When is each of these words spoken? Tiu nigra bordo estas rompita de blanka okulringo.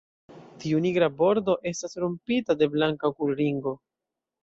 Tiu 0.63 0.79
nigra 0.85 1.09
bordo 1.19 1.55
estas 1.73 1.95
rompita 2.07 2.59
de 2.65 2.73
blanka 2.75 3.15
okulringo. 3.15 3.79